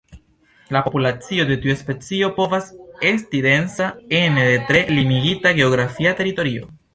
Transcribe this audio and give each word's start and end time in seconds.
La 0.75 0.79
populacio 0.85 1.43
de 1.49 1.57
tiu 1.65 1.75
specio 1.81 2.29
povas 2.37 2.71
esti 3.11 3.43
densa 3.47 3.91
ene 4.21 4.47
de 4.49 4.57
tre 4.71 4.83
limigita 4.97 5.55
geografia 5.61 6.17
teritorio. 6.25 6.67